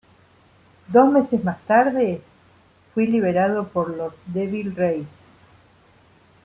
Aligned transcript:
Dos 0.87 1.11
meses 1.11 1.43
más 1.43 1.61
tarde, 1.67 2.23
fue 2.95 3.05
liberado 3.05 3.67
por 3.67 3.95
los 3.95 4.13
Devil 4.25 4.75
Rays. 4.75 5.05